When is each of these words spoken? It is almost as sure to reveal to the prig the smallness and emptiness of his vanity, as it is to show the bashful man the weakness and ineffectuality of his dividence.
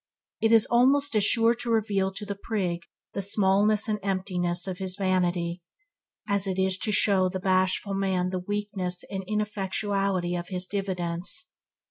It 0.41 0.51
is 0.51 0.65
almost 0.65 1.15
as 1.15 1.23
sure 1.23 1.53
to 1.53 1.69
reveal 1.69 2.11
to 2.13 2.25
the 2.25 2.33
prig 2.33 2.85
the 3.13 3.21
smallness 3.21 3.87
and 3.87 3.99
emptiness 4.01 4.65
of 4.65 4.79
his 4.79 4.95
vanity, 4.97 5.61
as 6.27 6.47
it 6.47 6.57
is 6.57 6.79
to 6.79 6.91
show 6.91 7.29
the 7.29 7.39
bashful 7.39 7.93
man 7.93 8.31
the 8.31 8.39
weakness 8.39 9.03
and 9.11 9.23
ineffectuality 9.27 10.33
of 10.35 10.47
his 10.47 10.65
dividence. 10.65 11.51